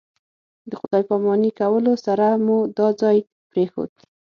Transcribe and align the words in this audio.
د 0.69 0.71
خدای 0.81 1.03
پاماني 1.09 1.51
کولو 1.59 1.93
سره 2.05 2.25
مو 2.45 2.57
دا 2.77 2.87
ځای 3.01 3.17
پرېښود. 3.51 3.91